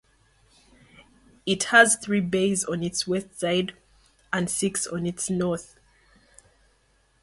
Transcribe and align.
It 1.45 1.65
has 1.65 1.95
three 1.95 2.21
bays 2.21 2.63
on 2.63 2.81
its 2.81 3.05
west 3.05 3.39
side 3.39 3.75
and 4.33 4.49
six 4.49 4.87
on 4.87 5.05
its 5.05 5.29
north. 5.29 5.75